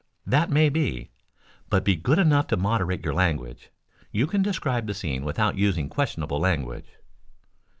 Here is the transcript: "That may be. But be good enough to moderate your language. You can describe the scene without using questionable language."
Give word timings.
"That 0.25 0.49
may 0.49 0.69
be. 0.69 1.11
But 1.69 1.83
be 1.83 1.95
good 1.95 2.17
enough 2.17 2.47
to 2.47 2.57
moderate 2.57 3.05
your 3.05 3.13
language. 3.13 3.69
You 4.11 4.25
can 4.25 4.41
describe 4.41 4.87
the 4.87 4.95
scene 4.95 5.23
without 5.23 5.59
using 5.59 5.89
questionable 5.89 6.39
language." 6.39 6.87